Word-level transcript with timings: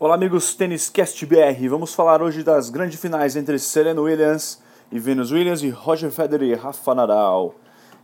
Olá 0.00 0.14
amigos 0.14 0.54
Tênis 0.54 0.88
Cast 0.88 1.26
BR, 1.26 1.68
vamos 1.68 1.92
falar 1.92 2.22
hoje 2.22 2.44
das 2.44 2.70
grandes 2.70 3.00
finais 3.00 3.34
entre 3.34 3.58
Serena 3.58 4.00
Williams 4.00 4.62
e 4.92 4.98
Venus 5.00 5.32
Williams 5.32 5.60
e 5.64 5.70
Roger 5.70 6.12
Federer 6.12 6.50
e 6.50 6.54
Rafa 6.54 6.94
Nadal. 6.94 7.56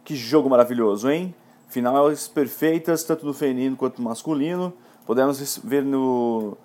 Que 0.05 0.17
jogo 0.17 0.51
maravilhoso, 0.51 1.09
hein? 1.09 1.33
Finais 1.69 2.27
perfeitas, 2.27 3.05
tanto 3.05 3.25
no 3.25 3.33
feminino 3.33 3.77
quanto 3.77 4.03
no 4.03 4.09
masculino. 4.09 4.73
Podemos 5.07 5.61
ver 5.63 5.85
no, 5.85 6.59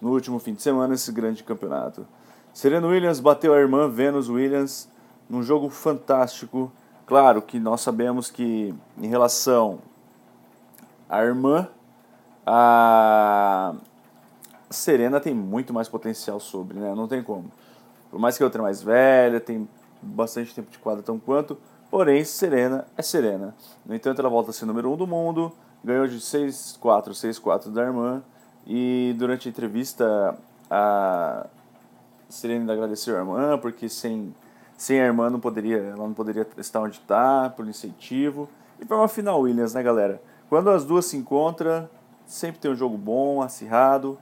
no 0.00 0.08
último 0.12 0.38
fim 0.38 0.54
de 0.54 0.62
semana 0.62 0.94
esse 0.94 1.12
grande 1.12 1.44
campeonato. 1.44 2.06
Serena 2.54 2.86
Williams 2.86 3.20
bateu 3.20 3.52
a 3.52 3.58
irmã 3.58 3.90
Venus 3.90 4.30
Williams 4.30 4.88
num 5.28 5.42
jogo 5.42 5.68
fantástico. 5.68 6.72
Claro 7.04 7.42
que 7.42 7.60
nós 7.60 7.82
sabemos 7.82 8.30
que 8.30 8.74
em 8.96 9.06
relação 9.06 9.80
à 11.10 11.22
irmã, 11.22 11.68
a 12.46 13.74
Serena 14.70 15.20
tem 15.20 15.34
muito 15.34 15.72
mais 15.72 15.88
potencial 15.88 16.40
sobre, 16.40 16.78
né? 16.78 16.94
Não 16.94 17.06
tem 17.06 17.22
como. 17.22 17.50
Por 18.10 18.18
mais 18.18 18.36
que 18.36 18.42
a 18.42 18.46
outra 18.46 18.60
é 18.60 18.64
mais 18.64 18.82
velha, 18.82 19.40
tem 19.40 19.68
bastante 20.02 20.54
tempo 20.54 20.70
de 20.70 20.78
quadra 20.78 21.02
tão 21.02 21.18
quanto, 21.18 21.58
porém 21.90 22.24
Serena 22.24 22.86
é 22.96 23.02
Serena. 23.02 23.54
No 23.84 23.94
entanto, 23.94 24.20
ela 24.20 24.28
volta 24.28 24.50
a 24.50 24.52
ser 24.52 24.66
número 24.66 24.90
1 24.90 24.92
um 24.92 24.96
do 24.96 25.06
mundo, 25.06 25.52
ganhou 25.84 26.06
de 26.06 26.18
6-4, 26.18 27.10
6-4 27.10 27.70
da 27.70 27.82
irmã, 27.82 28.22
e 28.66 29.14
durante 29.18 29.48
a 29.48 29.50
entrevista 29.50 30.36
a 30.70 31.46
Serena 32.28 32.72
agradeceu 32.72 33.16
a 33.16 33.18
irmã, 33.20 33.58
porque 33.58 33.88
sem, 33.88 34.34
sem 34.76 35.00
a 35.00 35.04
irmã 35.04 35.30
não 35.30 35.38
poderia, 35.38 35.78
ela 35.78 36.06
não 36.06 36.14
poderia 36.14 36.46
estar 36.58 36.80
onde 36.80 36.98
está, 36.98 37.50
por 37.50 37.66
incentivo. 37.66 38.48
E 38.80 38.84
foi 38.84 38.96
uma 38.96 39.08
final 39.08 39.40
Williams, 39.40 39.74
né, 39.74 39.82
galera? 39.82 40.20
Quando 40.48 40.70
as 40.70 40.84
duas 40.84 41.06
se 41.06 41.16
encontram, 41.16 41.88
sempre 42.26 42.60
tem 42.60 42.70
um 42.70 42.74
jogo 42.74 42.96
bom, 42.96 43.40
acirrado, 43.40 44.18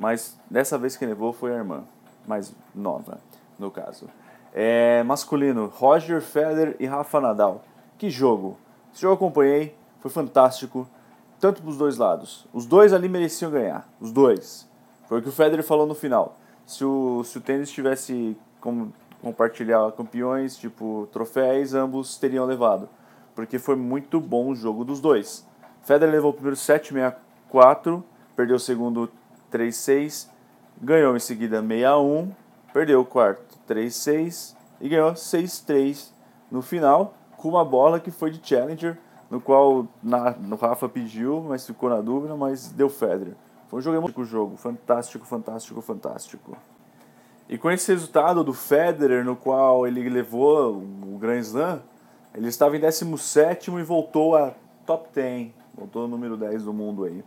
mas 0.00 0.40
dessa 0.50 0.78
vez 0.78 0.96
quem 0.96 1.06
levou 1.06 1.30
foi 1.30 1.52
a 1.52 1.56
irmã, 1.56 1.84
mais 2.26 2.54
nova, 2.74 3.20
no 3.58 3.70
caso. 3.70 4.08
É, 4.54 5.02
masculino, 5.02 5.66
Roger 5.66 6.22
Federer 6.22 6.74
e 6.80 6.86
Rafa 6.86 7.20
Nadal. 7.20 7.62
Que 7.98 8.08
jogo! 8.08 8.56
Esse 8.90 9.02
jogo 9.02 9.12
eu 9.12 9.16
acompanhei, 9.16 9.76
foi 10.00 10.10
fantástico, 10.10 10.88
tanto 11.38 11.60
para 11.60 11.70
os 11.70 11.76
dois 11.76 11.98
lados. 11.98 12.48
Os 12.50 12.64
dois 12.64 12.94
ali 12.94 13.10
mereciam 13.10 13.50
ganhar, 13.50 13.86
os 14.00 14.10
dois. 14.10 14.66
Foi 15.06 15.18
o 15.18 15.22
que 15.22 15.28
o 15.28 15.32
Federer 15.32 15.62
falou 15.62 15.86
no 15.86 15.94
final. 15.94 16.38
Se 16.64 16.82
o, 16.82 17.22
se 17.22 17.36
o 17.36 17.40
tênis 17.42 17.70
tivesse 17.70 18.34
como 18.58 18.94
compartilhar 19.20 19.92
campeões, 19.92 20.56
tipo 20.56 21.08
troféus, 21.12 21.74
ambos 21.74 22.16
teriam 22.16 22.46
levado. 22.46 22.88
Porque 23.34 23.58
foi 23.58 23.76
muito 23.76 24.18
bom 24.18 24.48
o 24.48 24.54
jogo 24.54 24.82
dos 24.82 24.98
dois. 24.98 25.46
Federer 25.82 26.14
levou 26.14 26.30
o 26.30 26.34
primeiro 26.34 26.56
7-6-4, 26.56 28.02
perdeu 28.34 28.56
o 28.56 28.60
segundo 28.60 29.10
3-6, 29.50 30.28
ganhou 30.80 31.16
em 31.16 31.20
seguida 31.20 31.62
6-1, 31.62 32.30
perdeu 32.72 33.00
o 33.00 33.04
quarto 33.04 33.58
3-6 33.68 34.54
e 34.80 34.88
ganhou 34.88 35.12
6-3 35.12 36.10
no 36.50 36.62
final, 36.62 37.14
com 37.36 37.48
uma 37.48 37.64
bola 37.64 38.00
que 38.00 38.10
foi 38.10 38.30
de 38.30 38.40
Challenger, 38.46 38.98
no 39.30 39.40
qual 39.40 39.86
na, 40.02 40.32
no 40.32 40.56
Rafa 40.56 40.88
pediu, 40.88 41.40
mas 41.48 41.66
ficou 41.66 41.88
na 41.88 42.00
dúvida, 42.00 42.34
mas 42.34 42.72
deu 42.72 42.88
Federer. 42.88 43.34
Foi 43.68 43.78
um 43.78 43.82
jogo 43.82 44.00
muito 44.02 44.24
jogo, 44.24 44.56
fantástico, 44.56 45.24
fantástico, 45.24 45.80
fantástico. 45.80 46.56
E 47.48 47.56
com 47.56 47.70
esse 47.70 47.92
resultado 47.92 48.42
do 48.42 48.52
Federer, 48.52 49.24
no 49.24 49.36
qual 49.36 49.86
ele 49.86 50.08
levou 50.08 50.76
o 50.78 51.18
Grand 51.18 51.38
Slam, 51.38 51.80
ele 52.34 52.48
estava 52.48 52.76
em 52.76 52.80
17 52.80 53.70
e 53.70 53.82
voltou 53.82 54.36
a 54.36 54.54
top 54.86 55.08
10, 55.14 55.52
voltou 55.74 56.02
no 56.02 56.08
número 56.08 56.36
10 56.36 56.64
do 56.64 56.72
mundo 56.72 57.04
aí. 57.04 57.24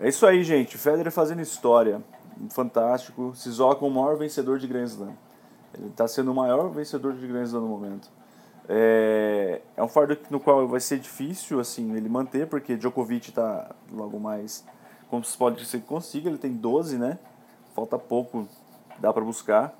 É 0.00 0.08
isso 0.08 0.24
aí, 0.24 0.44
gente. 0.44 0.78
Federer 0.78 1.10
fazendo 1.10 1.42
história. 1.42 2.00
Fantástico. 2.50 3.32
Sisoca 3.34 3.84
o 3.84 3.90
maior 3.90 4.16
vencedor 4.16 4.58
de 4.58 4.66
Grand 4.66 4.84
Slam. 4.84 5.12
Ele 5.74 5.88
está 5.88 6.06
sendo 6.06 6.30
o 6.30 6.34
maior 6.34 6.68
vencedor 6.70 7.14
de 7.14 7.26
Grand 7.26 7.42
Slam 7.42 7.62
no 7.62 7.68
momento. 7.68 8.08
É, 8.68 9.60
é 9.76 9.82
um 9.82 9.88
fardo 9.88 10.16
no 10.30 10.38
qual 10.38 10.68
vai 10.68 10.78
ser 10.78 10.98
difícil 10.98 11.58
assim 11.58 11.96
ele 11.96 12.08
manter, 12.08 12.46
porque 12.46 12.76
Djokovic 12.76 13.30
está 13.30 13.74
logo 13.90 14.20
mais. 14.20 14.64
Como 15.10 15.24
se 15.24 15.36
pode 15.36 15.64
ser 15.64 15.80
que 15.80 15.86
consiga, 15.86 16.28
ele 16.28 16.38
tem 16.38 16.52
12, 16.52 16.98
né? 16.98 17.18
Falta 17.74 17.98
pouco, 17.98 18.46
dá 18.98 19.12
para 19.12 19.24
buscar. 19.24 19.74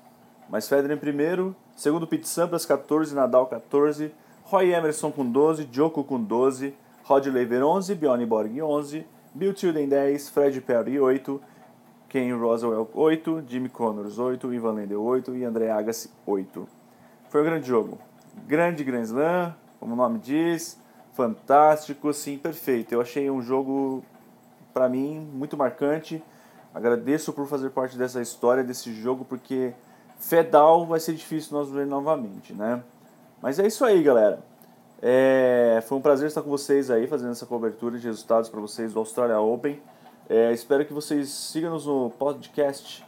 Mas 0.49 0.67
Federer 0.67 0.97
em 0.97 0.99
primeiro, 0.99 1.55
segundo 1.77 2.07
Pete 2.07 2.27
Sampras 2.27 2.65
14, 2.65 3.13
Nadal 3.13 3.45
14, 3.45 4.11
Roy 4.43 4.73
Emerson 4.73 5.11
com 5.11 5.23
12, 5.23 5.65
Djoko 5.65 6.03
com 6.03 6.19
12, 6.19 6.73
Rod 7.03 7.27
Laver 7.27 7.63
11, 7.63 7.93
Bjorn 7.95 8.25
Borg 8.25 8.61
11, 8.61 9.05
Bill 9.33 9.53
Tilden 9.53 9.87
10, 9.87 10.29
Fred 10.29 10.59
Perry 10.61 10.99
8, 10.99 11.41
Ken 12.09 12.35
Roswell 12.35 12.89
8, 12.93 13.43
Jimmy 13.47 13.69
Connors 13.69 14.17
8, 14.17 14.53
Ivan 14.53 14.73
Lendl 14.73 14.99
8 14.99 15.35
e 15.35 15.43
André 15.43 15.69
Agassi 15.69 16.09
8. 16.25 16.67
Foi 17.29 17.41
um 17.41 17.43
grande 17.43 17.67
jogo. 17.67 17.99
Grande 18.47 18.83
Grand 18.83 19.03
Slam, 19.03 19.55
como 19.79 19.93
o 19.93 19.95
nome 19.95 20.17
diz, 20.17 20.79
fantástico, 21.13 22.11
sim, 22.11 22.39
perfeito. 22.39 22.93
Eu 22.93 23.01
achei 23.01 23.29
um 23.29 23.41
jogo, 23.41 24.03
para 24.73 24.89
mim, 24.89 25.19
muito 25.31 25.55
marcante. 25.55 26.23
Agradeço 26.73 27.31
por 27.31 27.45
fazer 27.47 27.69
parte 27.69 27.97
dessa 27.97 28.21
história, 28.21 28.63
desse 28.63 28.91
jogo, 28.93 29.23
porque 29.25 29.73
Fedal 30.19 30.87
vai 30.87 30.99
ser 30.99 31.13
difícil 31.13 31.55
nós 31.55 31.69
ver 31.69 31.85
novamente, 31.85 32.53
né? 32.53 32.81
Mas 33.41 33.59
é 33.59 33.67
isso 33.67 33.85
aí, 33.85 34.01
galera. 34.01 34.48
É, 35.01 35.81
foi 35.87 35.97
um 35.97 36.01
prazer 36.01 36.27
estar 36.27 36.41
com 36.41 36.49
vocês 36.49 36.91
aí, 36.91 37.07
fazendo 37.07 37.31
essa 37.31 37.45
cobertura 37.45 37.97
de 37.97 38.05
resultados 38.05 38.49
para 38.49 38.59
vocês 38.59 38.91
do 38.93 38.99
Australia 38.99 39.39
Open. 39.39 39.81
É, 40.27 40.51
espero 40.51 40.85
que 40.85 40.91
vocês 40.93 41.29
sigam-nos 41.29 41.85
no 41.85 42.09
podcast, 42.11 43.05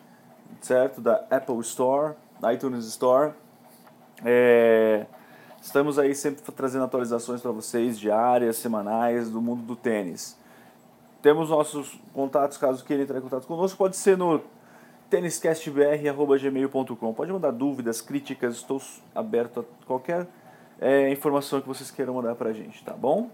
certo? 0.62 1.02
Da 1.02 1.26
Apple 1.30 1.60
Store, 1.60 2.14
iTunes 2.54 2.86
Store. 2.86 3.34
É, 4.24 5.06
estamos 5.62 6.00
aí 6.00 6.16
sempre 6.16 6.42
trazendo 6.54 6.86
atualizações 6.86 7.42
para 7.42 7.52
vocês, 7.52 8.00
diárias, 8.00 8.56
semanais, 8.56 9.30
do 9.30 9.42
mundo 9.42 9.64
do 9.64 9.76
tênis. 9.76 10.40
Temos 11.22 11.50
nossos 11.50 12.00
contatos, 12.14 12.58
caso 12.58 12.86
queiram 12.86 13.04
entrar 13.04 13.20
em 13.20 13.22
contato 13.22 13.46
conosco, 13.46 13.78
pode 13.78 13.98
ser 13.98 14.18
no 14.18 14.42
têniscastbr.gmail.com. 15.10 17.14
Pode 17.14 17.34
mandar 17.34 17.52
dúvidas, 17.52 18.00
críticas, 18.02 18.56
estou 18.56 18.82
aberto 19.14 19.60
a 19.60 19.64
qualquer 19.86 20.26
é, 20.82 21.12
informação 21.12 21.62
que 21.62 21.68
vocês 21.68 21.92
queiram 21.92 22.16
mandar 22.16 22.34
pra 22.34 22.52
gente, 22.52 22.84
tá 22.84 22.94
bom? 22.94 23.30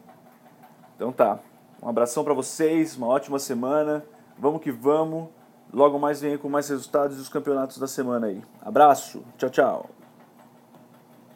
Então 0.95 1.13
tá. 1.13 1.39
Um 1.81 1.87
abração 1.87 2.23
para 2.23 2.33
vocês, 2.33 2.97
uma 2.97 3.07
ótima 3.07 3.39
semana. 3.39 4.03
Vamos 4.37 4.61
que 4.61 4.71
vamos. 4.71 5.29
Logo 5.73 5.97
mais 5.97 6.21
venha 6.21 6.37
com 6.37 6.49
mais 6.49 6.67
resultados 6.67 7.17
dos 7.17 7.29
campeonatos 7.29 7.77
da 7.77 7.87
semana 7.87 8.27
aí. 8.27 8.43
Abraço. 8.61 9.23
Tchau, 9.37 9.49
tchau. 9.49 9.96